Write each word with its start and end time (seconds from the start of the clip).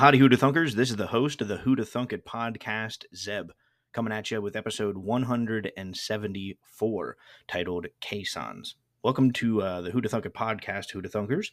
howdy, 0.00 0.18
Who'da 0.18 0.36
Thunkers. 0.38 0.72
This 0.72 0.88
is 0.88 0.96
the 0.96 1.08
host 1.08 1.42
of 1.42 1.48
the 1.48 1.58
Who'da 1.58 1.84
Thunk 1.84 2.14
It 2.14 2.24
podcast, 2.24 3.04
Zeb, 3.14 3.50
coming 3.92 4.14
at 4.14 4.30
you 4.30 4.40
with 4.40 4.56
episode 4.56 4.96
174 4.96 7.16
titled 7.46 7.86
Caissons. 8.00 8.76
Welcome 9.02 9.30
to 9.32 9.60
uh, 9.60 9.82
the 9.82 9.90
Who'da 9.90 10.08
Thunk 10.08 10.24
It 10.24 10.32
podcast, 10.32 10.92
Who'da 10.92 11.10
Thunkers. 11.10 11.48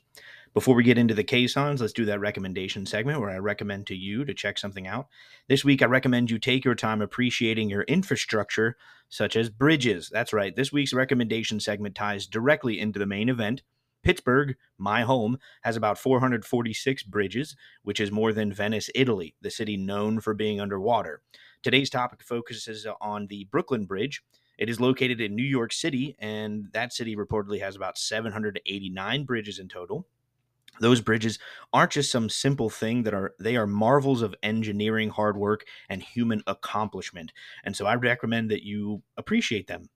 Before 0.54 0.76
we 0.76 0.86
get 0.86 0.98
into 0.98 1.14
the 1.14 1.26
Caissons, 1.26 1.82
let's 1.82 1.92
do 1.92 2.06
that 2.06 2.22
recommendation 2.22 2.86
segment 2.86 3.20
where 3.20 3.32
I 3.32 3.40
recommend 3.40 3.86
to 3.88 3.96
you 3.96 4.24
to 4.24 4.34
check 4.34 4.58
something 4.58 4.88
out. 4.88 5.08
This 5.50 5.66
week, 5.66 5.82
I 5.82 5.88
recommend 5.88 6.32
you 6.32 6.40
take 6.40 6.64
your 6.64 6.74
time 6.74 7.02
appreciating 7.02 7.70
your 7.70 7.84
infrastructure, 7.84 8.78
such 9.10 9.36
as 9.36 9.50
bridges. 9.50 10.10
That's 10.10 10.32
right, 10.32 10.56
this 10.56 10.72
week's 10.72 10.94
recommendation 10.94 11.60
segment 11.60 11.96
ties 11.96 12.26
directly 12.26 12.80
into 12.80 12.98
the 12.98 13.06
main 13.06 13.28
event 13.28 13.64
Pittsburgh, 14.04 14.56
my 14.78 15.02
home, 15.02 15.38
has 15.64 15.76
about 15.76 15.98
446 15.98 17.04
bridges, 17.04 17.56
which 17.84 18.00
is 18.00 18.12
more 18.12 18.34
than 18.34 18.54
Venice, 18.54 18.90
Italy, 18.96 19.36
the 19.42 19.52
city 19.52 19.78
known 19.78 20.20
for 20.20 20.34
being 20.34 20.62
underwater. 20.62 21.22
Today's 21.64 21.90
topic 21.90 22.24
focuses 22.24 22.88
on 23.02 23.28
the 23.28 23.46
Brooklyn 23.52 23.86
Bridge. 23.86 24.24
It 24.58 24.70
is 24.70 24.80
located 24.80 25.22
in 25.22 25.36
New 25.36 25.44
York 25.44 25.74
City, 25.74 26.16
and 26.20 26.68
that 26.74 26.94
city 26.94 27.16
reportedly 27.16 27.60
has 27.60 27.76
about 27.76 27.98
789 27.98 29.24
bridges 29.26 29.60
in 29.60 29.68
total. 29.68 30.08
Those 30.80 31.02
bridges 31.02 31.40
aren't 31.74 31.92
just 31.92 32.12
some 32.12 32.30
simple 32.30 32.70
thing 32.70 33.04
that 33.04 33.14
are 33.14 33.34
they 33.40 33.56
are 33.56 33.68
marvels 33.68 34.22
of 34.22 34.36
engineering 34.44 35.10
hard 35.10 35.38
work 35.38 35.66
and 35.90 36.04
human 36.04 36.44
accomplishment. 36.46 37.32
And 37.64 37.76
so 37.76 37.86
I 37.86 37.96
recommend 37.96 38.52
that 38.52 38.64
you 38.64 39.02
appreciate 39.18 39.68
them. 39.68 39.90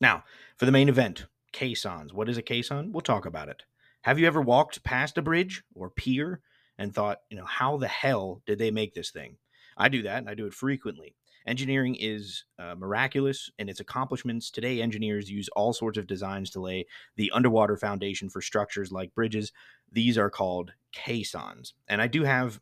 Now, 0.00 0.24
for 0.56 0.66
the 0.66 0.72
main 0.72 0.88
event, 0.88 1.26
caissons. 1.52 2.12
What 2.12 2.28
is 2.28 2.38
a 2.38 2.42
caisson? 2.42 2.92
We'll 2.92 3.00
talk 3.00 3.26
about 3.26 3.48
it. 3.48 3.62
Have 4.02 4.18
you 4.18 4.26
ever 4.26 4.40
walked 4.40 4.82
past 4.84 5.18
a 5.18 5.22
bridge 5.22 5.62
or 5.74 5.90
pier 5.90 6.40
and 6.78 6.94
thought, 6.94 7.18
you 7.30 7.36
know, 7.36 7.44
how 7.44 7.76
the 7.76 7.88
hell 7.88 8.42
did 8.46 8.58
they 8.58 8.70
make 8.70 8.94
this 8.94 9.10
thing? 9.10 9.36
I 9.76 9.88
do 9.88 10.02
that 10.02 10.18
and 10.18 10.28
I 10.28 10.34
do 10.34 10.46
it 10.46 10.54
frequently. 10.54 11.14
Engineering 11.46 11.96
is 11.98 12.44
uh, 12.58 12.74
miraculous 12.74 13.50
in 13.58 13.68
its 13.68 13.80
accomplishments. 13.80 14.50
Today, 14.50 14.82
engineers 14.82 15.30
use 15.30 15.48
all 15.56 15.72
sorts 15.72 15.96
of 15.96 16.06
designs 16.06 16.50
to 16.50 16.60
lay 16.60 16.86
the 17.16 17.30
underwater 17.32 17.76
foundation 17.76 18.28
for 18.28 18.42
structures 18.42 18.92
like 18.92 19.14
bridges. 19.14 19.52
These 19.90 20.18
are 20.18 20.28
called 20.28 20.72
caissons. 20.92 21.72
And 21.88 22.02
I 22.02 22.06
do 22.06 22.22
have 22.24 22.60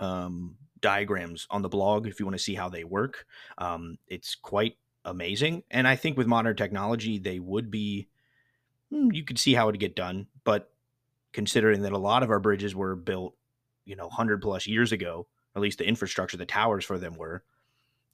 um, 0.00 0.56
diagrams 0.80 1.46
on 1.50 1.62
the 1.62 1.68
blog 1.68 2.08
if 2.08 2.18
you 2.18 2.26
want 2.26 2.36
to 2.36 2.42
see 2.42 2.54
how 2.54 2.68
they 2.68 2.82
work. 2.82 3.26
Um, 3.58 3.96
it's 4.08 4.34
quite 4.34 4.76
amazing. 5.04 5.62
And 5.70 5.86
I 5.86 5.96
think 5.96 6.16
with 6.16 6.26
modern 6.26 6.56
technology, 6.56 7.18
they 7.18 7.38
would 7.38 7.70
be, 7.70 8.08
hmm, 8.90 9.10
you 9.12 9.24
could 9.24 9.38
see 9.38 9.54
how 9.54 9.64
it 9.64 9.72
would 9.72 9.80
get 9.80 9.96
done. 9.96 10.26
But 10.44 10.72
considering 11.32 11.82
that 11.82 11.92
a 11.92 11.98
lot 11.98 12.22
of 12.22 12.30
our 12.30 12.40
bridges 12.40 12.74
were 12.74 12.96
built, 12.96 13.34
you 13.84 13.96
know, 13.96 14.06
100 14.06 14.40
plus 14.40 14.66
years 14.66 14.92
ago, 14.92 15.26
at 15.54 15.62
least 15.62 15.78
the 15.78 15.86
infrastructure, 15.86 16.36
the 16.36 16.46
towers 16.46 16.84
for 16.84 16.98
them 16.98 17.14
were, 17.14 17.44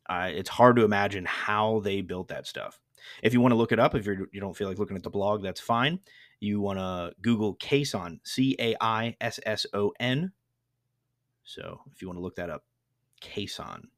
uh, 0.09 0.29
it's 0.33 0.51
hard 0.51 0.77
to 0.77 0.85
imagine 0.85 1.25
how 1.25 1.81
they 1.81 2.01
built 2.01 2.29
that 2.29 2.47
stuff. 2.47 2.81
If 3.23 3.33
you 3.33 3.41
want 3.41 3.53
to 3.53 3.57
look 3.57 3.73
it 3.73 3.79
up, 3.79 3.95
if 3.95 4.05
you're, 4.05 4.27
you 4.33 4.41
don't 4.41 4.57
feel 4.57 4.69
like 4.69 4.79
looking 4.79 4.97
at 4.97 5.03
the 5.03 5.11
blog, 5.11 5.43
that's 5.43 5.61
fine. 5.61 6.01
You 6.41 6.61
want 6.61 6.79
to 6.79 7.13
Google 7.23 7.55
Caisson, 7.57 8.21
C 8.25 8.57
A 8.59 8.75
I 8.81 9.17
S 9.21 9.39
S 9.47 9.67
O 9.73 9.93
N. 10.01 10.33
So 11.45 11.81
if 11.93 12.03
you 12.03 12.09
want 12.09 12.19
to 12.19 12.23
look 12.23 12.37
that 12.37 12.51
up, 12.51 12.65
Caisson. 13.21 13.89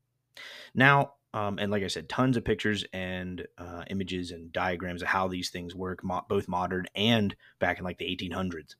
Now, 0.75 1.15
um, 1.34 1.58
and 1.58 1.70
like 1.70 1.83
I 1.83 1.88
said, 1.88 2.08
tons 2.08 2.36
of 2.36 2.44
pictures 2.44 2.84
and 2.92 3.47
uh, 3.58 3.84
images 3.88 4.30
and 4.30 4.52
diagrams 4.52 5.02
of 5.02 5.08
how 5.08 5.28
these 5.28 5.50
things 5.50 5.75
work, 5.75 6.05
mo- 6.05 6.25
both 6.28 6.48
modern 6.48 6.87
and 6.94 7.34
back 7.59 7.78
in 7.78 7.84
like 7.84 7.98
the 7.98 8.04
1800s. 8.04 8.75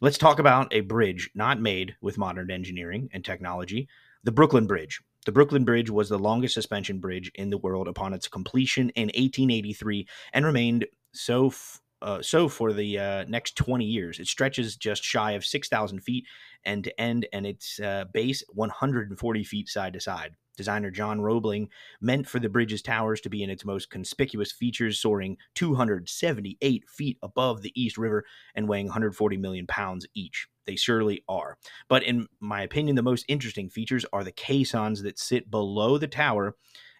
Let's 0.00 0.18
talk 0.18 0.38
about 0.38 0.72
a 0.72 0.80
bridge 0.80 1.30
not 1.34 1.60
made 1.60 1.96
with 2.00 2.18
modern 2.18 2.50
engineering 2.50 3.08
and 3.12 3.24
technology 3.24 3.88
the 4.22 4.32
Brooklyn 4.32 4.66
Bridge. 4.66 5.00
The 5.24 5.32
Brooklyn 5.32 5.64
Bridge 5.64 5.90
was 5.90 6.08
the 6.08 6.18
longest 6.18 6.54
suspension 6.54 6.98
bridge 6.98 7.30
in 7.34 7.50
the 7.50 7.58
world 7.58 7.88
upon 7.88 8.12
its 8.12 8.28
completion 8.28 8.90
in 8.90 9.06
1883 9.08 10.06
and 10.32 10.44
remained 10.44 10.86
so 11.12 11.48
f- 11.48 11.80
uh, 12.02 12.22
so 12.22 12.48
for 12.48 12.72
the 12.72 12.98
uh, 12.98 13.24
next 13.28 13.56
20 13.56 13.84
years. 13.84 14.18
It 14.18 14.26
stretches 14.26 14.76
just 14.76 15.04
shy 15.04 15.32
of 15.32 15.44
6,000 15.44 16.00
feet 16.00 16.24
end 16.64 16.84
to 16.84 17.00
end, 17.00 17.26
and 17.32 17.46
its 17.46 17.78
uh, 17.80 18.06
base 18.12 18.42
140 18.48 19.44
feet 19.44 19.68
side 19.68 19.92
to 19.92 20.00
side. 20.00 20.34
Designer 20.60 20.90
John 20.90 21.22
Roebling 21.22 21.70
meant 22.02 22.28
for 22.28 22.38
the 22.38 22.50
bridge's 22.50 22.82
towers 22.82 23.22
to 23.22 23.30
be 23.30 23.42
in 23.42 23.48
its 23.48 23.64
most 23.64 23.88
conspicuous 23.88 24.52
features, 24.52 24.98
soaring 24.98 25.38
278 25.54 26.84
feet 26.86 27.16
above 27.22 27.62
the 27.62 27.72
East 27.74 27.96
River 27.96 28.26
and 28.54 28.68
weighing 28.68 28.84
140 28.84 29.38
million 29.38 29.66
pounds 29.66 30.04
each. 30.12 30.48
They 30.66 30.76
surely 30.76 31.24
are. 31.30 31.56
But 31.88 32.02
in 32.02 32.26
my 32.40 32.60
opinion, 32.60 32.96
the 32.96 33.02
most 33.02 33.24
interesting 33.26 33.70
features 33.70 34.04
are 34.12 34.22
the 34.22 34.32
caissons 34.32 35.02
that 35.02 35.18
sit 35.18 35.50
below 35.50 35.96
the 35.96 36.06
tower 36.06 36.56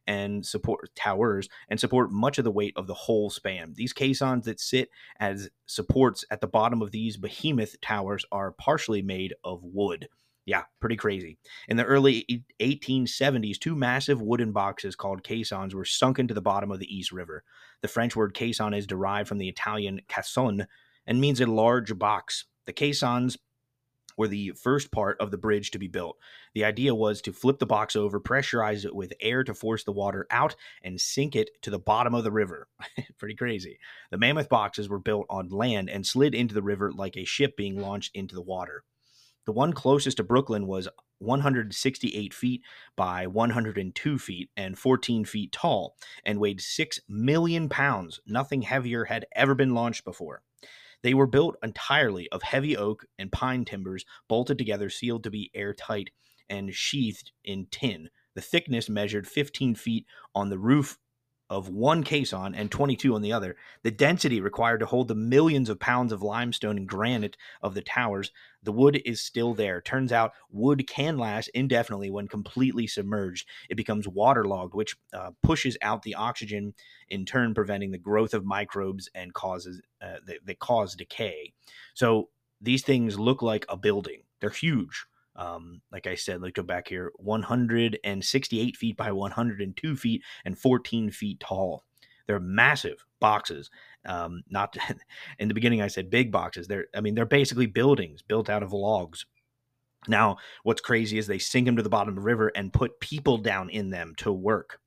and 0.07 0.47
support 0.47 0.89
towers 0.97 1.51
and 1.69 1.79
support 1.79 2.11
much 2.11 2.39
of 2.39 2.45
the 2.45 2.51
weight 2.51 2.73
of 2.77 2.87
the 2.87 2.95
whole 2.95 3.29
span. 3.29 3.75
These 3.77 3.93
caissons 3.93 4.47
that 4.47 4.59
sit 4.59 4.89
as 5.19 5.51
supports 5.67 6.25
at 6.31 6.41
the 6.41 6.47
bottom 6.47 6.81
of 6.81 6.93
these 6.93 7.19
behemoth 7.19 7.79
towers 7.83 8.25
are 8.33 8.53
partially 8.53 9.03
made 9.03 9.35
of 9.45 9.63
wood. 9.63 10.09
Yeah, 10.47 10.63
pretty 10.81 10.97
crazy. 10.97 11.39
In 11.69 11.77
the 11.77 11.85
early 11.85 12.45
1870s, 12.61 13.59
two 13.59 13.77
massive 13.77 14.23
wooden 14.23 14.53
boxes 14.53 14.97
called 14.97 15.23
caissons 15.23 15.75
were 15.75 15.85
sunk 15.85 16.19
into 16.19 16.35
the 16.35 16.41
bottom 16.41 16.71
of 16.71 16.79
the 16.79 16.95
East 16.95 17.13
River. 17.13 17.45
The 17.83 17.89
French 17.89 18.17
word 18.17 18.35
caisson 18.35 18.75
is 18.75 18.87
derived 18.87 19.29
from 19.29 19.39
the 19.39 19.49
Italian 19.49 20.01
caisson 20.09 20.67
and 21.07 21.21
means 21.21 21.41
a 21.41 21.47
large 21.47 21.97
box. 21.99 22.47
The 22.67 22.73
caissons 22.73 23.37
were 24.17 24.29
the 24.29 24.53
first 24.63 24.91
part 24.93 25.19
of 25.21 25.31
the 25.31 25.39
bridge 25.39 25.71
to 25.71 25.79
be 25.79 25.89
built. 25.89 26.17
The 26.55 26.65
idea 26.65 26.95
was 26.95 27.23
to 27.23 27.33
flip 27.33 27.59
the 27.59 27.67
box 27.67 27.97
over, 27.97 28.21
pressurize 28.21 28.85
it 28.85 28.95
with 28.95 29.13
air 29.21 29.45
to 29.45 29.55
force 29.55 29.85
the 29.85 29.93
water 29.93 30.27
out, 30.31 30.55
and 30.83 31.01
sink 31.01 31.37
it 31.37 31.51
to 31.63 31.71
the 31.71 31.79
bottom 31.79 32.15
of 32.15 32.25
the 32.25 32.33
river. 32.33 32.69
Pretty 33.19 33.35
crazy. 33.35 33.79
The 34.11 34.19
mammoth 34.19 34.49
boxes 34.49 34.89
were 34.89 34.99
built 34.99 35.27
on 35.31 35.49
land 35.49 35.89
and 35.89 36.07
slid 36.07 36.35
into 36.35 36.55
the 36.55 36.63
river 36.63 36.93
like 36.93 37.17
a 37.17 37.25
ship 37.25 37.57
being 37.57 37.81
launched 37.81 38.15
into 38.15 38.35
the 38.35 38.43
water. 38.43 38.85
The 39.47 39.53
one 39.53 39.73
closest 39.73 40.19
to 40.19 40.23
Brooklyn 40.23 40.67
was 40.67 40.89
168 41.19 42.33
feet 42.35 42.63
by 42.97 43.27
102 43.27 44.19
feet 44.19 44.51
and 44.57 44.79
14 44.79 45.25
feet 45.25 45.53
tall 45.53 45.97
and 46.25 46.39
weighed 46.39 46.61
6 46.61 47.01
million 47.09 47.69
pounds. 47.69 48.21
Nothing 48.27 48.63
heavier 48.63 49.05
had 49.05 49.27
ever 49.35 49.55
been 49.55 49.75
launched 49.75 50.05
before. 50.05 50.43
They 51.03 51.15
were 51.15 51.27
built 51.27 51.57
entirely 51.63 52.29
of 52.31 52.43
heavy 52.43 52.77
oak 52.77 53.07
and 53.19 53.33
pine 53.33 53.65
timbers, 53.65 54.05
bolted 54.29 54.59
together, 54.59 54.91
sealed 54.91 55.25
to 55.25 55.31
be 55.31 55.51
airtight, 55.55 56.11
and 56.49 56.75
sheathed 56.75 57.33
in 57.45 57.67
tin. 57.71 58.11
The 58.35 58.43
thickness 58.43 58.89
measured 58.89 59.27
15 59.27 59.75
feet 59.75 60.07
on 60.35 60.51
the 60.51 60.59
roof 60.59 60.99
of 61.51 61.69
one 61.69 62.05
caisson 62.05 62.55
and 62.55 62.71
22 62.71 63.15
on 63.15 63.23
the 63.23 63.33
other. 63.33 63.57
The 63.83 63.91
density 63.91 64.41
required 64.41 64.79
to 64.81 64.87
hold 64.87 65.09
the 65.09 65.17
millions 65.17 65.69
of 65.69 65.81
pounds 65.81 66.13
of 66.13 66.23
limestone 66.23 66.79
and 66.79 66.89
granite 66.89 67.37
of 67.61 67.75
the 67.75 67.83
towers, 67.83 68.31
the 68.63 68.73
wood 68.73 69.03
is 69.05 69.21
still 69.21 69.53
there. 69.55 69.81
Turns 69.81 70.13
out 70.13 70.33
wood 70.49 70.87
can 70.87 71.19
last 71.19 71.49
indefinitely 71.49 72.11
when 72.11 72.29
completely 72.29 72.87
submerged. 72.87 73.49
It 73.69 73.75
becomes 73.75 74.07
waterlogged, 74.07 74.75
which 74.75 74.97
uh, 75.13 75.33
pushes 75.43 75.77
out 75.83 76.03
the 76.03 76.15
oxygen, 76.15 76.75
in 77.09 77.25
turn 77.25 77.53
preventing 77.53 77.91
the 77.91 77.99
growth 77.99 78.33
of 78.33 78.45
microbes 78.45 79.11
and 79.15 79.35
causes 79.35 79.83
uh, 80.01 80.19
that, 80.27 80.39
that 80.45 80.59
cause 80.61 80.95
decay. 80.95 81.53
So 81.95 82.29
these 82.61 82.83
things 82.83 83.19
look 83.19 83.43
like 83.43 83.67
a 83.69 83.77
building. 83.77 84.23
They're 84.41 84.51
huge. 84.51 85.07
Um, 85.41 85.81
like 85.91 86.07
I 86.07 86.17
said, 86.17 86.43
let's 86.43 86.53
go 86.53 86.63
back 86.63 86.89
here 86.89 87.13
168 87.17 88.77
feet 88.77 88.97
by 88.97 89.11
102 89.11 89.97
feet 89.97 90.23
and 90.45 90.59
14 90.59 91.11
feet 91.11 91.41
tall. 91.41 91.85
They're 92.27 92.39
massive 92.39 93.07
boxes. 93.21 93.71
Um, 94.05 94.43
not 94.51 94.77
in 95.39 95.49
the 95.49 95.55
beginning, 95.55 95.81
I 95.81 95.89
said 95.89 96.11
big 96.11 96.31
boxes. 96.31 96.69
They're, 96.69 96.89
I 96.95 97.01
mean, 97.01 97.15
they're 97.15 97.25
basically 97.25 97.67
buildings 97.67 98.21
built 98.21 98.51
out 98.51 98.63
of 98.63 98.75
logs. 98.75 99.25
Now, 100.09 100.37
what's 100.63 100.83
crazy 100.83 101.17
is 101.17 101.27
they 101.27 101.39
sink 101.39 101.65
them 101.65 101.77
to 101.77 101.83
the 101.83 101.89
bottom 101.89 102.11
of 102.11 102.17
the 102.17 102.21
river 102.21 102.53
and 102.55 102.73
put 102.73 103.01
people 103.01 103.39
down 103.39 103.71
in 103.71 103.89
them 103.89 104.13
to 104.19 104.31
work. 104.31 104.79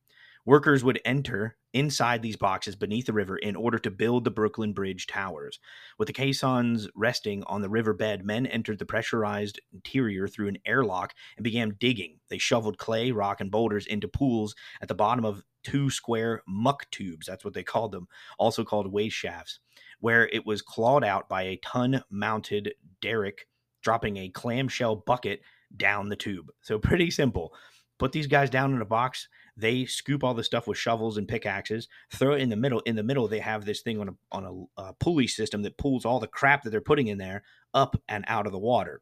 Workers 0.46 0.84
would 0.84 1.00
enter 1.06 1.56
inside 1.74 2.22
these 2.22 2.36
boxes 2.36 2.76
beneath 2.76 3.06
the 3.06 3.14
river 3.14 3.38
in 3.38 3.56
order 3.56 3.80
to 3.80 3.90
build 3.90 4.26
the 4.26 4.32
Brooklyn 4.32 4.74
Bridge 4.74 5.08
towers. 5.08 5.58
With 5.98 6.08
the 6.08 6.14
caissons 6.14 6.90
resting 6.96 7.44
on 7.46 7.62
the 7.62 7.70
riverbed, 7.70 8.26
men 8.26 8.46
entered 8.46 8.78
the 8.78 8.86
pressurized 8.86 9.62
interior 9.72 10.28
through 10.28 10.50
an 10.50 10.58
airlock 10.66 11.14
and 11.38 11.46
began 11.46 11.78
digging. 11.80 12.20
They 12.30 12.38
shoveled 12.38 12.78
clay, 12.78 13.12
rock, 13.12 13.40
and 13.40 13.50
boulders 13.50 13.88
into 13.88 14.10
pools 14.10 14.54
at 14.82 14.90
the 14.90 14.96
bottom 14.96 15.24
of 15.24 15.44
two 15.64 15.90
square 15.90 16.44
muck 16.46 16.92
tubes. 16.92 17.26
That's 17.26 17.46
what 17.46 17.54
they 17.54 17.64
called 17.64 17.94
them, 17.94 18.08
also 18.38 18.66
called 18.66 18.92
waste 18.92 19.16
shafts, 19.16 19.60
where 20.02 20.28
it 20.28 20.46
was 20.46 20.62
clawed 20.62 21.06
out 21.06 21.30
by 21.30 21.44
a 21.44 21.60
ton 21.64 22.04
mounted 22.10 22.74
derrick 23.02 23.48
dropping 23.82 24.18
a 24.18 24.30
clamshell 24.30 24.98
bucket 24.98 25.42
down 25.76 26.10
the 26.10 26.16
tube. 26.18 26.52
So, 26.62 26.80
pretty 26.80 27.12
simple. 27.12 27.54
Put 27.98 28.12
these 28.12 28.28
guys 28.28 28.50
down 28.50 28.74
in 28.74 28.82
a 28.82 28.86
box 28.86 29.30
they 29.56 29.86
scoop 29.86 30.24
all 30.24 30.34
the 30.34 30.44
stuff 30.44 30.68
with 30.68 30.78
shovels 30.78 31.18
and 31.18 31.28
pickaxes, 31.28 31.88
throw 32.12 32.34
it 32.34 32.42
in 32.42 32.50
the 32.50 32.56
middle. 32.56 32.80
In 32.82 32.96
the 32.96 33.04
middle, 33.04 33.28
they 33.28 33.40
have 33.40 33.66
this 33.66 33.82
thing 33.82 34.00
on 34.00 34.10
a 34.10 34.14
on 34.32 34.68
a, 34.78 34.94
pulley 34.94 35.28
system 35.28 35.62
that 35.64 35.78
pulls 35.78 36.06
all 36.06 36.20
the 36.20 36.28
crap 36.28 36.64
that 36.64 36.70
they're 36.70 36.82
putting 36.82 37.08
in 37.08 37.18
there 37.18 37.44
up 37.74 37.96
and 38.08 38.26
out 38.28 38.46
of 38.46 38.52
the 38.52 38.60
water. 38.60 39.02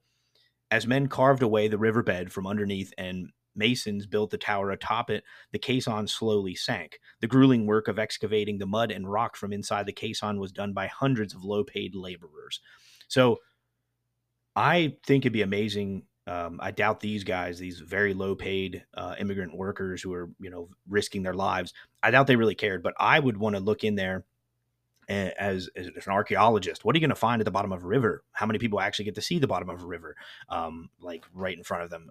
As 0.69 0.88
men 0.88 1.07
carved 1.07 1.44
away 1.44 1.68
the 1.68 1.77
riverbed 1.77 2.31
from 2.31 2.48
underneath 2.48 2.94
and 2.98 3.30
masons 3.56 4.07
built 4.07 4.30
the 4.30 4.38
tower 4.38 4.71
atop 4.71 5.09
it, 5.09 5.24
the 5.51 5.59
caisson 5.59 6.07
slowly 6.07 6.56
sank. 6.56 7.00
The 7.19 7.27
grueling 7.27 7.65
work 7.65 7.88
of 7.88 8.00
excavating 8.00 8.57
the 8.57 8.65
mud 8.65 8.92
and 8.92 9.12
rock 9.12 9.36
from 9.36 9.53
inside 9.53 9.86
the 9.86 9.94
caisson 9.94 10.39
was 10.39 10.51
done 10.51 10.74
by 10.74 10.88
hundreds 10.88 11.33
of 11.33 11.44
low 11.44 11.63
paid 11.63 11.95
laborers. 11.95 12.62
So 13.07 13.39
I 14.56 14.95
think 15.06 15.24
it'd 15.24 15.33
be 15.33 15.42
amazing. 15.42 16.03
Um, 16.27 16.59
I 16.62 16.71
doubt 16.71 17.00
these 17.00 17.23
guys, 17.23 17.57
these 17.57 17.79
very 17.79 18.13
low 18.13 18.35
paid 18.35 18.83
uh, 18.94 19.15
immigrant 19.19 19.56
workers 19.56 20.01
who 20.01 20.13
are, 20.13 20.29
you 20.39 20.50
know, 20.50 20.69
risking 20.88 21.23
their 21.23 21.33
lives, 21.33 21.73
I 22.03 22.12
doubt 22.12 22.27
they 22.27 22.35
really 22.35 22.56
cared. 22.56 22.83
But 22.83 22.94
I 23.00 23.19
would 23.19 23.38
want 23.38 23.56
to 23.56 23.62
look 23.62 23.83
in 23.83 23.95
there 23.95 24.25
as, 25.09 25.69
as 25.75 25.88
an 25.88 26.12
archaeologist. 26.12 26.85
What 26.85 26.95
are 26.95 26.97
you 26.97 27.01
going 27.01 27.09
to 27.09 27.15
find 27.15 27.41
at 27.41 27.45
the 27.45 27.51
bottom 27.51 27.71
of 27.71 27.83
a 27.83 27.88
river? 27.88 28.23
How 28.31 28.45
many 28.45 28.59
people 28.59 28.79
actually 28.79 29.06
get 29.06 29.15
to 29.15 29.21
see 29.21 29.39
the 29.39 29.47
bottom 29.47 29.69
of 29.69 29.81
a 29.81 29.85
river, 29.85 30.15
um, 30.50 30.89
like 31.00 31.23
right 31.33 31.57
in 31.57 31.63
front 31.63 31.83
of 31.83 31.89
them? 31.89 32.09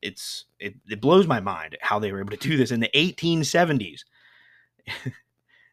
It's 0.00 0.46
it, 0.58 0.74
it 0.90 1.00
blows 1.00 1.26
my 1.26 1.40
mind 1.40 1.76
how 1.80 1.98
they 1.98 2.10
were 2.10 2.20
able 2.20 2.36
to 2.36 2.36
do 2.36 2.56
this 2.56 2.72
in 2.72 2.80
the 2.80 2.90
1870s. 2.94 4.00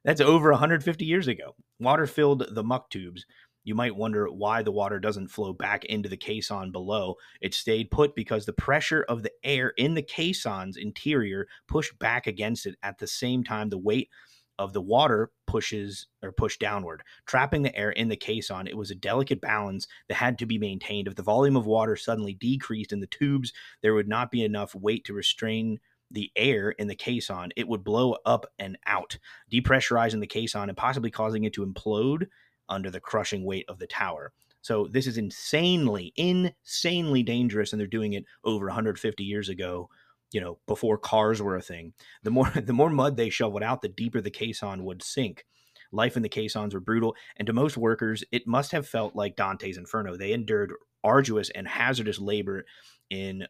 That's 0.04 0.22
over 0.22 0.52
150 0.52 1.06
years 1.06 1.28
ago. 1.28 1.56
Water 1.80 2.08
filled 2.08 2.46
the 2.52 2.64
muck 2.64 2.90
tubes 2.90 3.26
you 3.70 3.76
might 3.76 3.96
wonder 3.96 4.26
why 4.26 4.64
the 4.64 4.72
water 4.72 5.00
doesn't 5.00 5.28
flow 5.28 5.54
back 5.54 5.86
into 5.86 6.10
the 6.10 6.18
caisson 6.18 6.72
below. 6.72 7.16
It 7.40 7.54
stayed 7.54 7.92
put 7.92 8.16
because 8.16 8.48
the 8.48 8.52
pressure 8.52 9.06
of 9.08 9.22
the 9.22 9.32
air 9.44 9.74
in 9.78 9.94
the 9.94 10.02
caisson's 10.02 10.76
interior 10.76 11.48
pushed 11.68 12.00
back 12.00 12.26
against 12.26 12.66
it 12.66 12.78
at 12.82 12.98
the 12.98 13.06
same 13.06 13.44
time 13.44 13.70
the 13.70 13.78
weight 13.78 14.10
of 14.58 14.74
the 14.74 14.82
water 14.82 15.32
pushes 15.46 16.08
or 16.24 16.32
pushed 16.32 16.60
downward, 16.60 17.04
trapping 17.28 17.62
the 17.62 17.76
air 17.78 17.92
in 17.92 18.10
the 18.10 18.18
caisson. 18.18 18.66
It 18.66 18.76
was 18.76 18.90
a 18.90 18.96
delicate 18.96 19.40
balance 19.40 19.88
that 20.08 20.16
had 20.16 20.40
to 20.40 20.48
be 20.48 20.58
maintained. 20.58 21.08
If 21.08 21.16
the 21.16 21.22
volume 21.22 21.56
of 21.56 21.68
water 21.68 21.96
suddenly 21.96 22.34
decreased 22.34 22.92
in 22.92 23.02
the 23.02 23.08
tubes, 23.08 23.54
there 23.84 23.94
would 23.94 24.08
not 24.08 24.32
be 24.32 24.44
enough 24.44 24.74
weight 24.74 25.06
to 25.06 25.14
restrain 25.14 25.80
the 26.10 26.32
air 26.36 26.72
in 26.72 26.88
the 26.88 26.96
caisson. 26.96 27.52
It 27.56 27.68
would 27.68 27.84
blow 27.84 28.18
up 28.26 28.48
and 28.58 28.80
out, 28.88 29.20
depressurizing 29.54 30.22
the 30.22 30.28
caisson 30.28 30.70
and 30.70 30.78
possibly 30.78 31.12
causing 31.12 31.44
it 31.44 31.54
to 31.54 31.66
implode 31.66 32.26
under 32.70 32.90
the 32.90 33.00
crushing 33.00 33.44
weight 33.44 33.66
of 33.68 33.80
the 33.80 33.88
tower. 33.88 34.32
So 34.62 34.88
this 34.92 35.08
is 35.08 35.18
insanely, 35.18 36.14
insanely 36.16 37.24
dangerous, 37.24 37.72
and 37.72 37.80
they're 37.80 37.88
doing 37.88 38.14
it 38.14 38.26
over 38.44 38.66
150 38.66 39.24
years 39.24 39.50
ago. 39.50 39.90
You 40.32 40.42
know, 40.42 40.60
before 40.68 40.98
cars 40.98 41.42
were 41.42 41.56
a 41.56 41.62
thing. 41.62 41.94
The 42.24 42.32
more 42.32 42.50
the 42.56 42.74
more 42.74 42.90
mud 42.90 43.18
they 43.18 43.30
shoveled 43.30 43.64
out, 43.64 43.82
the 43.82 43.90
deeper 43.90 44.22
the 44.22 44.30
caisson 44.30 44.84
would 44.86 45.02
sink. 45.02 45.46
Life 45.92 46.16
in 46.16 46.22
the 46.22 46.30
caissons 46.30 46.74
were 46.74 46.80
brutal, 46.80 47.16
and 47.38 47.48
to 47.48 47.54
most 47.54 47.76
workers, 47.76 48.24
it 48.32 48.46
must 48.46 48.72
have 48.74 48.88
felt 48.88 49.16
like 49.16 49.36
Dante's 49.36 49.78
Inferno. 49.78 50.16
They 50.16 50.34
endured 50.34 50.72
arduous 51.04 51.50
and 51.50 51.68
hazardous 51.68 52.20
labor 52.20 52.66
in 53.10 53.48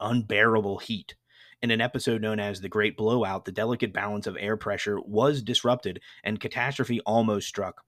unbearable 0.00 0.78
heat. 0.78 1.14
In 1.62 1.70
an 1.70 1.80
episode 1.80 2.20
known 2.20 2.38
as 2.38 2.60
The 2.60 2.68
Great 2.68 2.96
Blowout, 2.96 3.44
the 3.44 3.52
delicate 3.52 3.92
balance 3.92 4.26
of 4.26 4.36
air 4.38 4.56
pressure 4.56 5.00
was 5.00 5.42
disrupted 5.42 6.00
and 6.22 6.38
catastrophe 6.38 7.00
almost 7.00 7.48
struck 7.48 7.82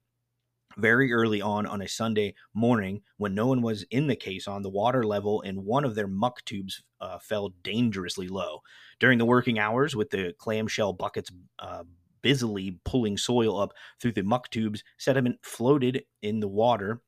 very 0.77 1.13
early 1.13 1.41
on 1.43 1.67
on 1.67 1.83
a 1.83 1.89
Sunday 1.89 2.35
morning 2.55 3.03
when 3.17 3.35
no 3.35 3.47
one 3.47 3.63
was 3.63 3.85
in 3.91 4.07
the 4.07 4.17
caisson, 4.17 4.63
the 4.63 4.69
water 4.69 5.05
level 5.05 5.41
in 5.41 5.65
one 5.65 5.85
of 5.85 5.95
their 5.95 6.07
muck 6.07 6.45
tubes 6.45 6.83
uh, 7.01 7.19
fell 7.19 7.51
dangerously 7.63 8.29
low. 8.29 8.61
During 8.99 9.19
the 9.19 9.25
working 9.25 9.59
hours, 9.59 9.97
with 9.97 10.11
the 10.11 10.35
clamshell 10.39 10.93
buckets 10.93 11.31
uh, 11.59 11.85
busily 12.23 12.79
pulling 12.85 13.17
soil 13.17 13.59
up 13.59 13.73
through 14.01 14.13
the 14.13 14.23
muck 14.23 14.51
tubes, 14.51 14.85
sediment 14.99 15.39
floated 15.43 16.05
in 16.23 16.41
the 16.41 16.49
water 16.49 17.03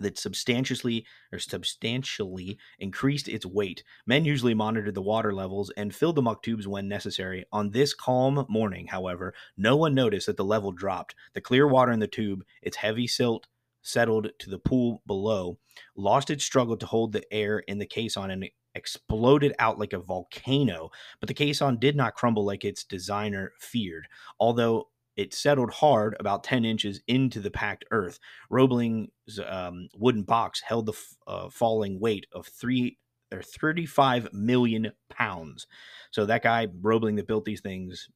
that 0.00 0.18
substantially 0.18 1.06
or 1.32 1.38
substantially 1.38 2.58
increased 2.78 3.28
its 3.28 3.46
weight. 3.46 3.82
Men 4.06 4.24
usually 4.24 4.54
monitored 4.54 4.94
the 4.94 5.02
water 5.02 5.32
levels 5.32 5.70
and 5.76 5.94
filled 5.94 6.16
the 6.16 6.22
muck 6.22 6.42
tubes 6.42 6.68
when 6.68 6.88
necessary. 6.88 7.44
On 7.52 7.70
this 7.70 7.94
calm 7.94 8.46
morning, 8.48 8.86
however, 8.86 9.34
no 9.56 9.76
one 9.76 9.94
noticed 9.94 10.26
that 10.26 10.36
the 10.36 10.44
level 10.44 10.72
dropped. 10.72 11.14
The 11.34 11.40
clear 11.40 11.66
water 11.66 11.92
in 11.92 12.00
the 12.00 12.06
tube, 12.06 12.44
its 12.62 12.76
heavy 12.76 13.06
silt 13.06 13.46
settled 13.82 14.28
to 14.40 14.50
the 14.50 14.58
pool 14.58 15.02
below, 15.06 15.58
lost 15.96 16.30
its 16.30 16.44
struggle 16.44 16.76
to 16.76 16.86
hold 16.86 17.12
the 17.12 17.22
air 17.32 17.60
in 17.60 17.78
the 17.78 17.86
caisson 17.86 18.30
and 18.30 18.48
exploded 18.74 19.54
out 19.58 19.78
like 19.78 19.92
a 19.92 19.98
volcano. 19.98 20.90
But 21.20 21.28
the 21.28 21.34
caisson 21.34 21.78
did 21.78 21.96
not 21.96 22.14
crumble 22.14 22.44
like 22.44 22.64
its 22.64 22.84
designer 22.84 23.52
feared, 23.58 24.06
although 24.38 24.88
it 25.16 25.34
settled 25.34 25.70
hard 25.70 26.16
about 26.20 26.44
10 26.44 26.64
inches 26.64 27.00
into 27.08 27.40
the 27.40 27.50
packed 27.50 27.84
earth. 27.90 28.18
Roebling's 28.50 29.40
um, 29.46 29.88
wooden 29.96 30.22
box 30.22 30.60
held 30.60 30.86
the 30.86 30.92
f- 30.92 31.16
uh, 31.26 31.48
falling 31.48 31.98
weight 31.98 32.26
of 32.32 32.46
three 32.46 32.98
or 33.32 33.42
35 33.42 34.32
million 34.32 34.92
pounds. 35.08 35.66
So 36.10 36.26
that 36.26 36.42
guy, 36.42 36.68
Roebling, 36.80 37.16
that 37.16 37.26
built 37.26 37.44
these 37.44 37.60
things, 37.60 38.08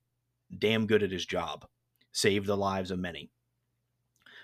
damn 0.56 0.87
good 0.87 1.02
at 1.02 1.11
his 1.11 1.26
job, 1.26 1.67
saved 2.12 2.47
the 2.47 2.56
lives 2.56 2.91
of 2.91 2.99
many. 2.99 3.31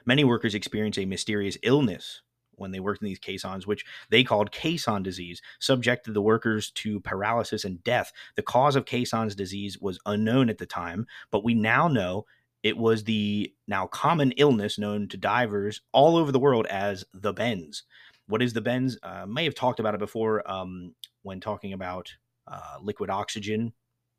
Many 0.05 0.25
workers 0.25 0.55
experience 0.55 0.99
a 0.99 1.05
mysterious 1.05 1.59
illness 1.63 2.23
when 2.53 2.71
they 2.71 2.81
worked 2.81 3.03
in 3.03 3.07
these 3.09 3.19
caissons, 3.19 3.67
which 3.67 3.85
they 4.11 4.25
called 4.25 4.51
caisson 4.53 5.03
disease, 5.03 5.43
subjected 5.59 6.15
the 6.15 6.23
workers 6.23 6.71
to 6.71 7.01
paralysis 7.01 7.65
and 7.65 7.83
death. 7.85 8.13
The 8.35 8.43
cause 8.43 8.77
of 8.77 8.87
caisson's 8.87 9.35
disease 9.35 9.79
was 9.79 9.99
unknown 10.07 10.49
at 10.49 10.59
the 10.59 10.67
time, 10.67 11.07
but 11.31 11.45
we 11.45 11.55
now 11.55 11.89
know 11.89 12.25
it 12.67 12.77
was 12.77 13.05
the 13.05 13.55
now 13.69 13.87
common 13.87 14.33
illness 14.33 14.77
known 14.77 15.07
to 15.07 15.17
divers 15.17 15.83
all 15.93 16.17
over 16.17 16.33
the 16.33 16.39
world 16.41 16.67
as 16.67 17.05
the 17.15 17.33
bends. 17.33 17.85
What 18.27 18.43
is 18.43 18.55
the 18.55 18.61
bends? 18.61 18.99
Uh, 19.05 19.25
may 19.25 19.45
have 19.45 19.55
talked 19.55 19.79
about 19.79 19.95
it 19.95 20.01
before 20.01 20.43
um, 20.51 20.93
when 21.23 21.39
talking 21.39 21.73
about 21.73 22.13
uh, 22.49 22.79
liquid 22.83 23.09
oxygen 23.09 23.73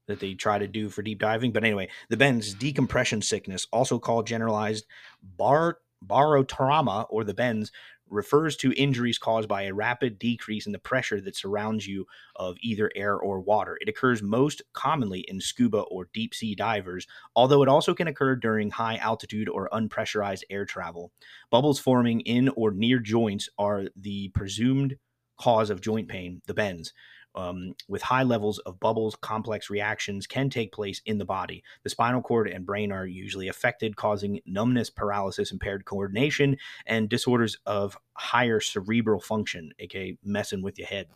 that 0.08 0.22
they 0.22 0.34
try 0.34 0.58
to 0.58 0.66
do 0.66 0.88
for 0.88 1.02
deep 1.02 1.20
diving. 1.20 1.52
But 1.52 1.66
anyway, 1.66 1.90
the 2.08 2.16
bends 2.16 2.54
decompression 2.54 3.22
sickness, 3.22 3.68
also 3.74 4.00
called 4.00 4.26
generalized 4.26 4.86
bar 5.22 5.80
barotrauma 6.06 7.06
or 7.10 7.26
the 7.26 7.34
bends, 7.34 7.74
refers 8.10 8.56
to 8.58 8.74
injuries 8.74 9.18
caused 9.18 9.50
by 9.50 9.64
a 9.64 9.74
rapid 9.74 10.20
decrease 10.20 10.66
in 10.66 10.72
the 10.72 10.80
pressure 10.80 11.22
that 11.22 11.36
surrounds 11.36 11.88
you 11.88 12.06
of 12.36 12.58
either 12.62 12.92
air 12.96 13.18
or 13.18 13.40
water. 13.40 13.78
It 13.82 13.90
occurs 13.90 14.22
most 14.22 14.62
commonly 14.74 15.22
in 15.22 15.42
scuba 15.42 15.80
or 15.80 16.10
deep 16.14 16.34
sea 16.34 16.56
divers, 16.56 17.08
although 17.36 17.64
it 17.64 17.70
also 17.70 17.94
can 17.94 18.08
occur 18.08 18.36
during 18.36 18.72
high 18.72 18.98
altitude 18.98 19.50
or 19.50 19.70
unpressurized 19.72 20.44
air 20.50 20.66
travel. 20.66 21.12
Bubbles 21.50 21.80
forming 21.80 22.22
in 22.22 22.50
or 22.50 22.72
near 22.72 23.00
joints 23.00 23.50
are 23.58 23.86
the 23.96 24.30
presumed 24.30 24.98
cause 25.40 25.70
of 25.70 25.82
joint 25.82 26.08
pain, 26.08 26.42
the 26.48 26.54
bends 26.54 26.94
um, 27.38 27.76
with 27.88 28.02
high 28.02 28.24
levels 28.24 28.58
of 28.60 28.80
bubbles, 28.80 29.16
complex 29.16 29.70
reactions 29.70 30.26
can 30.26 30.50
take 30.50 30.72
place 30.72 31.04
in 31.06 31.20
the 31.20 31.26
body. 31.26 31.64
The 31.84 31.90
spinal 31.92 32.22
cord 32.22 32.50
and 32.50 32.66
brain 32.66 32.92
are 32.92 33.06
usually 33.06 33.48
affected, 33.48 33.96
causing 33.96 34.42
numbness, 34.48 34.90
paralysis, 34.90 35.52
impaired 35.52 35.86
coordination, 35.86 36.58
and 36.88 37.08
disorders 37.08 37.56
of 37.68 37.96
higher 38.14 38.60
cerebral 38.60 39.20
function, 39.20 39.72
aka 39.78 40.18
messing 40.24 40.64
with 40.64 40.80
your 40.80 40.88
head. 40.88 41.08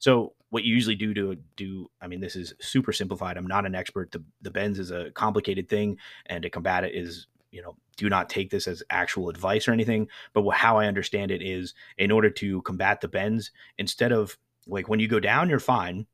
So, 0.00 0.34
what 0.50 0.64
you 0.64 0.74
usually 0.74 0.96
do 0.96 1.14
to 1.14 1.36
do, 1.56 1.88
I 2.00 2.08
mean, 2.08 2.20
this 2.20 2.34
is 2.34 2.54
super 2.60 2.92
simplified. 2.92 3.36
I'm 3.36 3.46
not 3.46 3.66
an 3.66 3.74
expert. 3.74 4.10
The, 4.10 4.24
the 4.42 4.50
bends 4.50 4.78
is 4.78 4.90
a 4.90 5.10
complicated 5.12 5.68
thing, 5.68 5.98
and 6.26 6.42
to 6.42 6.50
combat 6.50 6.84
it 6.84 6.94
is 6.94 7.28
you 7.50 7.62
know 7.62 7.76
do 7.96 8.08
not 8.08 8.28
take 8.28 8.50
this 8.50 8.68
as 8.68 8.82
actual 8.90 9.30
advice 9.30 9.66
or 9.66 9.72
anything 9.72 10.06
but 10.34 10.46
how 10.50 10.76
i 10.76 10.86
understand 10.86 11.30
it 11.30 11.40
is 11.40 11.72
in 11.96 12.10
order 12.10 12.28
to 12.28 12.60
combat 12.60 13.00
the 13.00 13.08
bends 13.08 13.52
instead 13.78 14.12
of 14.12 14.36
like 14.68 14.88
when 14.88 15.00
you 15.00 15.08
go 15.08 15.20
down, 15.20 15.48
you're 15.48 15.58
fine. 15.58 16.06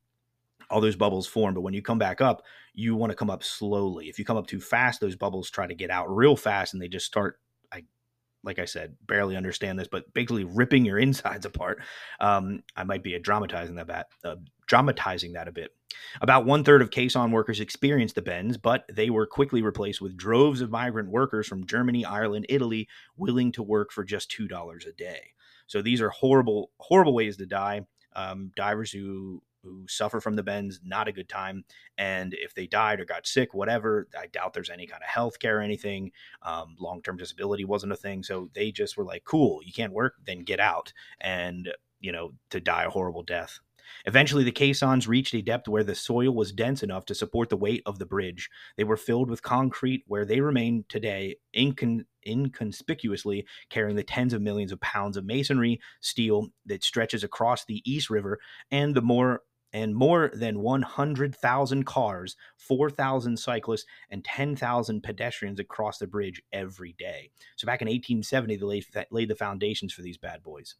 All 0.71 0.81
those 0.81 0.97
bubbles 0.97 1.27
form, 1.27 1.55
but 1.55 1.61
when 1.61 1.75
you 1.75 1.83
come 1.83 1.99
back 1.99 2.21
up, 2.21 2.43
you 2.73 2.97
want 2.97 3.11
to 3.11 3.17
come 3.17 3.31
up 3.31 3.45
slowly. 3.45 4.09
If 4.09 4.19
you 4.19 4.25
come 4.25 4.37
up 4.37 4.47
too 4.47 4.61
fast, 4.61 5.01
those 5.01 5.15
bubbles 5.15 5.51
try 5.51 5.67
to 5.67 5.75
get 5.75 5.91
out 5.91 6.15
real 6.15 6.37
fast 6.37 6.73
and 6.73 6.83
they 6.83 6.89
just 6.89 7.07
start 7.07 7.39
like 8.45 8.59
I 8.59 8.67
said, 8.67 8.95
barely 9.07 9.37
understand 9.37 9.79
this, 9.79 9.89
but 9.89 10.13
basically 10.13 10.45
ripping 10.45 10.85
your 10.85 10.99
insides 11.01 11.47
apart. 11.47 11.83
Um, 12.21 12.63
I 12.77 12.85
might 12.85 13.03
be 13.03 13.19
dramatizing 13.19 13.75
that 13.77 13.89
bat, 13.89 14.07
uh, 14.25 14.37
dramatizing 14.67 15.33
that 15.33 15.49
a 15.49 15.53
bit. 15.53 15.71
About 16.21 16.45
one 16.45 16.65
third 16.65 16.83
of 16.83 16.91
caisson 16.91 17.31
workers 17.31 17.61
experienced 17.61 18.15
the 18.15 18.23
bends, 18.23 18.57
but 18.57 18.85
they 18.93 19.11
were 19.11 19.27
quickly 19.27 19.63
replaced 19.63 20.01
with 20.01 20.17
droves 20.17 20.61
of 20.61 20.71
migrant 20.71 21.09
workers 21.09 21.47
from 21.47 21.67
Germany, 21.67 22.05
Ireland, 22.05 22.47
Italy, 22.49 22.89
willing 23.17 23.53
to 23.53 23.63
work 23.63 23.93
for 23.93 24.05
just 24.05 24.31
two 24.31 24.47
dollars 24.47 24.87
a 24.87 24.93
day. 24.93 25.33
So 25.67 25.81
these 25.81 26.01
are 26.01 26.11
horrible, 26.11 26.71
horrible 26.79 27.15
ways 27.15 27.37
to 27.39 27.47
die 27.47 27.87
um, 28.15 28.53
divers 28.57 28.91
who 28.93 29.43
who 29.65 29.87
suffer 29.89 30.21
from 30.21 30.37
the 30.37 30.43
bends, 30.43 30.81
not 30.85 31.09
a 31.09 31.13
good 31.13 31.29
time. 31.29 31.65
And 31.97 32.35
if 32.35 32.55
they 32.55 32.67
died 32.67 33.01
or 33.01 33.07
got 33.07 33.27
sick, 33.27 33.55
whatever, 33.55 34.09
I 34.19 34.27
doubt 34.27 34.53
there's 34.53 34.69
any 34.69 34.87
kind 34.87 35.03
of 35.03 35.09
health 35.09 35.39
care 35.39 35.59
or 35.59 35.63
anything. 35.63 36.13
Um, 36.43 36.77
Long 36.79 37.01
term 37.03 37.17
disability 37.17 37.65
wasn't 37.65 37.93
a 37.93 37.97
thing. 37.97 38.23
So 38.23 38.51
they 38.55 38.71
just 38.71 38.97
were 38.97 39.05
like, 39.05 39.25
cool, 39.25 39.61
you 39.65 39.73
can't 39.73 39.93
work, 39.93 40.17
then 40.27 40.41
get 40.41 40.61
out. 40.61 40.93
And, 41.21 41.73
you 42.01 42.13
know, 42.13 42.33
to 42.51 42.61
die 42.61 42.85
a 42.85 42.91
horrible 42.91 43.23
death. 43.23 43.59
Eventually, 44.07 44.45
the 44.45 44.53
caissons 44.53 45.09
reached 45.09 45.35
a 45.35 45.43
depth 45.43 45.69
where 45.69 45.85
the 45.85 45.95
soil 45.95 46.35
was 46.35 46.53
dense 46.53 46.83
enough 46.83 47.05
to 47.07 47.15
support 47.15 47.49
the 47.49 47.57
weight 47.57 47.83
of 47.87 47.99
the 47.99 48.07
bridge. 48.07 48.51
They 48.77 48.85
were 48.85 48.97
filled 48.97 49.31
with 49.31 49.43
concrete, 49.43 50.05
where 50.07 50.25
they 50.25 50.41
remain 50.41 50.85
today, 50.89 51.37
incon- 51.57 52.07
inconspicuously 52.27 53.47
carrying 53.71 53.97
the 53.97 54.03
tens 54.03 54.33
of 54.33 54.43
millions 54.43 54.73
of 54.73 54.81
pounds 54.81 55.17
of 55.17 55.25
masonry 55.25 55.81
steel 56.01 56.49
that 56.67 56.85
stretches 56.85 57.25
across 57.25 57.65
the 57.65 57.83
East 57.85 58.11
River 58.11 58.39
and 58.71 58.95
the 58.95 59.03
more 59.03 59.43
and 59.75 59.95
more 59.95 60.31
than 60.33 60.61
100,000 60.61 61.85
cars, 61.85 62.37
4,000 62.57 63.37
cyclists, 63.37 63.85
and 64.09 64.25
10,000 64.25 65.03
pedestrians 65.03 65.59
across 65.59 65.99
the 65.99 66.07
bridge 66.07 66.41
every 66.53 66.95
day. 66.97 67.31
So 67.57 67.67
back 67.67 67.83
in 67.83 67.89
1870, 67.89 68.57
they 68.57 68.65
laid, 68.65 68.87
laid 69.11 69.29
the 69.29 69.35
foundations 69.35 69.93
for 69.93 70.03
these 70.03 70.17
bad 70.17 70.45
boys. 70.45 70.77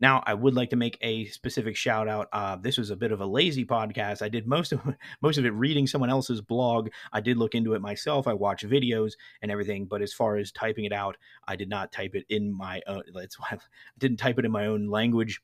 Now, 0.00 0.22
I 0.26 0.34
would 0.34 0.54
like 0.54 0.70
to 0.70 0.76
make 0.76 0.98
a 1.00 1.26
specific 1.26 1.76
shout 1.76 2.08
out. 2.08 2.28
Uh, 2.32 2.56
this 2.56 2.78
was 2.78 2.90
a 2.90 2.96
bit 2.96 3.12
of 3.12 3.20
a 3.20 3.26
lazy 3.26 3.64
podcast. 3.64 4.22
I 4.22 4.28
did 4.28 4.46
most 4.46 4.72
of 4.72 4.80
most 5.20 5.38
of 5.38 5.44
it 5.44 5.50
reading 5.50 5.86
someone 5.86 6.10
else's 6.10 6.40
blog. 6.40 6.88
I 7.12 7.20
did 7.20 7.36
look 7.36 7.54
into 7.54 7.74
it 7.74 7.82
myself. 7.82 8.26
I 8.26 8.34
watched 8.34 8.68
videos 8.68 9.12
and 9.42 9.50
everything, 9.50 9.86
but 9.86 10.02
as 10.02 10.12
far 10.12 10.36
as 10.36 10.52
typing 10.52 10.84
it 10.84 10.92
out, 10.92 11.16
I 11.46 11.56
did 11.56 11.68
not 11.68 11.92
type 11.92 12.14
it 12.14 12.24
in 12.28 12.52
my. 12.52 12.80
Uh, 12.86 13.00
that's 13.14 13.38
why 13.38 13.48
I 13.52 13.58
didn't 13.98 14.18
type 14.18 14.38
it 14.38 14.44
in 14.44 14.52
my 14.52 14.66
own 14.66 14.88
language. 14.88 15.40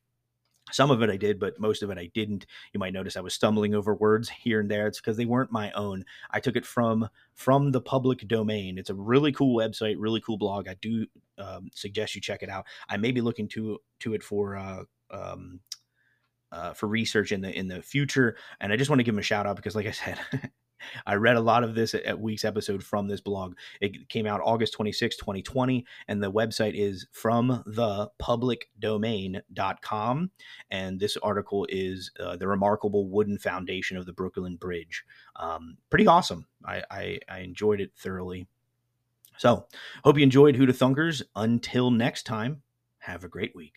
Some 0.73 0.91
of 0.91 1.01
it 1.03 1.11
I 1.11 1.17
did, 1.17 1.39
but 1.39 1.61
most 1.61 1.83
of 1.83 1.91
it 1.91 1.99
I 1.99 2.11
didn't. 2.13 2.47
You 2.73 2.81
might 2.81 2.93
notice 2.93 3.17
I 3.17 3.21
was 3.21 3.35
stumbling 3.35 3.75
over 3.75 3.95
words 3.95 4.29
here 4.29 4.59
and 4.59 4.71
there. 4.71 4.89
It's 4.89 5.01
because 5.01 5.17
they 5.17 5.25
weren't 5.25 5.53
my 5.53 5.71
own. 5.73 6.05
I 6.31 6.41
took 6.41 6.57
it 6.57 6.67
from 6.67 7.09
from 7.35 7.71
the 7.71 7.81
public 7.81 8.27
domain. 8.27 8.77
It's 8.77 8.91
a 8.91 8.95
really 8.95 9.31
cool 9.31 9.57
website, 9.57 9.95
really 9.99 10.21
cool 10.21 10.39
blog. 10.39 10.69
I 10.69 10.75
do 10.81 11.07
um, 11.39 11.71
suggest 11.75 12.15
you 12.17 12.21
check 12.21 12.43
it 12.43 12.49
out. 12.49 12.67
I 12.89 12.97
may 12.97 13.13
be 13.13 13.21
looking 13.21 13.47
to 13.49 13.79
to 14.01 14.15
it 14.15 14.25
for 14.25 14.57
uh, 14.57 14.83
um, 15.11 15.61
uh, 16.51 16.73
for 16.73 16.89
research 16.89 17.31
in 17.31 17.43
the 17.43 17.57
in 17.57 17.69
the 17.69 17.81
future, 17.81 18.37
and 18.61 18.73
I 18.73 18.77
just 18.77 18.91
want 18.91 18.99
to 18.99 19.05
give 19.05 19.15
them 19.15 19.21
a 19.21 19.23
shout 19.23 19.47
out 19.47 19.57
because, 19.57 19.77
like 19.77 19.87
I 19.87 19.93
said. 19.93 20.19
I 21.07 21.15
read 21.15 21.37
a 21.37 21.41
lot 21.41 21.65
of 21.65 21.75
this 21.75 21.95
at 21.95 22.21
week's 22.21 22.45
episode 22.45 22.85
from 22.85 23.09
this 23.09 23.21
blog. 23.21 23.57
It 23.81 24.09
came 24.09 24.27
out 24.27 24.41
August 24.43 24.75
26, 24.75 25.17
2020, 25.17 25.85
and 26.09 26.23
the 26.23 26.31
website 26.31 26.75
is 26.75 27.07
from 27.13 27.63
the 27.67 28.11
publicdomain.com. 28.21 30.31
And 30.71 31.01
this 31.01 31.17
article 31.19 31.67
is 31.69 32.11
uh, 32.21 32.37
the 32.37 32.49
remarkable 32.49 33.09
wooden 33.09 33.39
foundation 33.39 33.97
of 33.97 34.07
the 34.07 34.13
Brooklyn 34.13 34.57
Bridge. 34.57 35.05
Um, 35.37 35.77
pretty 35.91 36.07
awesome. 36.07 36.47
I, 36.65 36.83
I, 36.91 37.19
I 37.29 37.39
enjoyed 37.41 37.81
it 37.81 37.93
thoroughly. 37.97 38.47
So, 39.39 39.67
hope 40.03 40.17
you 40.17 40.23
enjoyed 40.23 40.57
Who'da 40.57 40.73
Thunkers. 40.73 41.21
Until 41.35 41.91
next 41.91 42.25
time, 42.25 42.63
have 43.01 43.23
a 43.23 43.29
great 43.29 43.55
week. 43.55 43.75